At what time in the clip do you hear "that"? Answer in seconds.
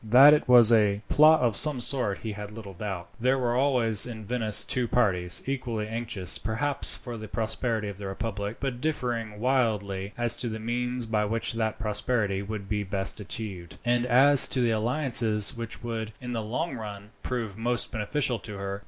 0.03-0.33, 11.53-11.77